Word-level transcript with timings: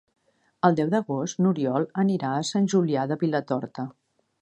El 0.69 0.77
deu 0.79 0.89
d'agost 0.93 1.43
n'Oriol 1.45 1.87
anirà 2.07 2.35
a 2.39 2.43
Sant 2.53 2.73
Julià 2.75 3.07
de 3.13 3.23
Vilatorta. 3.27 3.91